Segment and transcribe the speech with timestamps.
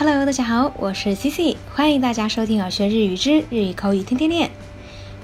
[0.00, 4.48] Hello，大家好，我是 c c 欢迎大家收听《我学日语之日语口语天天练》。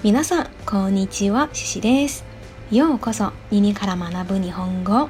[0.05, 2.25] ミナさんこんにちは、すすです。
[2.73, 5.09] ようこそミミからマナブに香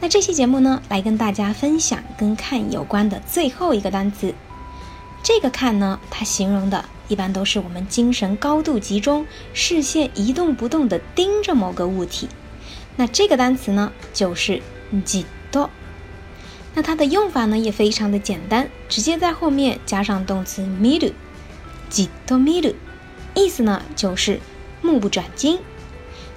[0.00, 4.34] 那这期节目呢，来跟大家分享跟“看”有关的最后一个单词。
[5.22, 12.26] 这个“看”呢，它形容的一般都是我们精神高度集中，视线一动不动地盯着某个物体。
[12.96, 14.60] 那这个单词呢，就是
[15.06, 15.68] “じっと”。
[16.74, 21.12] 那它的用法呢也非常的简单，直接在后面加上动词 m i r u
[21.88, 22.74] g i t o m i r u
[23.34, 24.40] 意思呢就是
[24.82, 25.60] 目不转睛。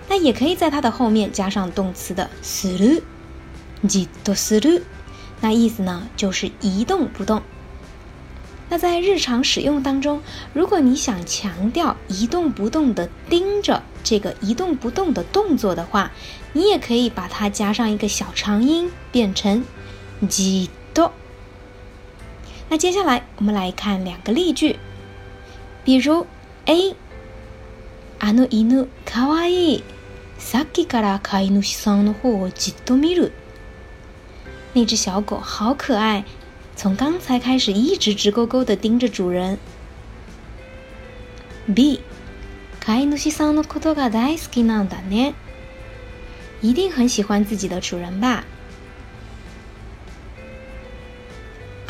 [0.09, 4.81] 那也可以在它的后面加上动词的 suru，gito suru，
[5.41, 7.41] 那意思呢就是一动不动。
[8.69, 10.21] 那在日常使用当中，
[10.53, 16.11] 如果你想强调一动不动地盯着这个一动不动的动作的话，
[16.53, 19.63] 你也可以把它加上一个小长音，变成。
[20.25, 21.11] ずっと。
[22.69, 24.77] 那接下来我们来看两个例句，
[25.85, 26.25] 比如
[26.65, 26.95] A，
[28.19, 29.83] あの犬可愛い。
[30.39, 33.31] さっきから飼い主さんの方をずっと見る。
[34.75, 36.23] 那只小狗好可爱，
[36.75, 39.57] 从刚才开始一直直勾勾的盯着主人。
[41.73, 42.01] B，
[42.79, 45.33] 飼い主さんのことを大好きなだね。
[46.63, 48.43] 一定很喜欢自己的主人吧。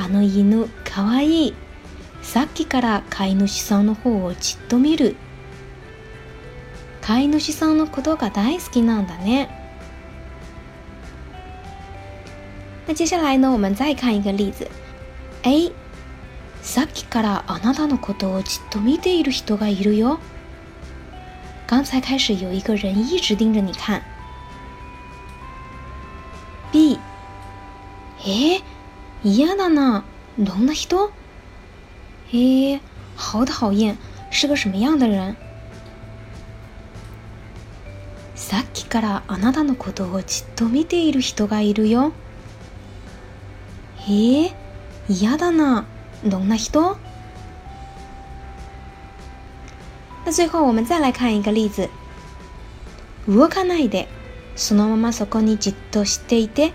[0.07, 1.53] あの犬かわいい
[2.21, 5.17] さっきから飼い主さんの方をじっと見る
[7.01, 9.49] 飼い主さんのことが大好きなんだね
[12.87, 14.65] 那接下来呢我们再看一个例子
[15.43, 15.69] 哎
[16.63, 20.19] さっきからあなたのことをじっと見ている人がいるよ
[21.67, 24.01] 刚才开始有一个人一直盯着你看
[26.71, 26.97] B
[28.21, 28.76] えー
[29.23, 30.03] 嫌だな。
[30.37, 31.11] どんな人？
[32.33, 32.77] え，
[33.17, 33.97] 好讨厌，
[34.29, 35.35] 是个什么样的人？
[38.35, 42.13] さっきからあなたのことをじっと見ている人がいるよ。
[44.07, 44.51] へえ、
[45.09, 45.85] 嫌だな。
[46.23, 46.95] どんな人？
[50.27, 51.89] 那最後、我们再来看一个例子。
[53.27, 54.07] 動かないで、
[54.55, 56.71] そのままそこにじっとしていて、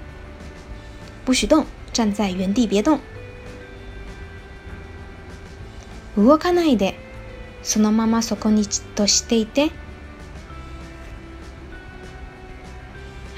[1.25, 1.65] 不许动。
[1.93, 2.99] 站在原地别动。
[6.17, 6.95] 動かないで、
[7.63, 9.71] そのままそこにじっとしていて。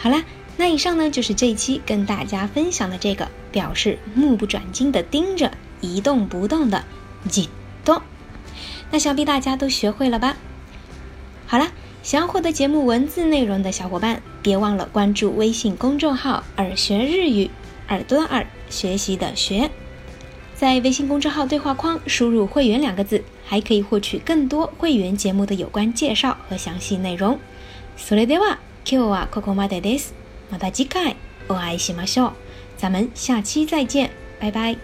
[0.02, 0.24] 好啦，
[0.58, 6.84] 那以上呢就是这一期跟大家分享的这个表示目不转睛的盯着一动不动的
[7.30, 7.48] 紧
[7.84, 8.02] 动。
[8.90, 10.36] 那想必大家都学会了吧？
[11.46, 11.68] 好啦，
[12.02, 17.50] 想要获得节目文字内容的小伙伴，别忘了关注微信公众号“耳学日语”。
[17.88, 19.70] 耳朵的耳，学习的学，
[20.54, 27.38] 在微信公众号对话框输入“会员”两个字，还可以获取更多会员节目的有关介绍和详细内容。
[27.98, 30.14] それでは、今日はここまでです。
[30.50, 31.16] また次回
[31.48, 32.32] お会いしましょう。
[32.78, 34.76] 咱们下期再见，拜拜。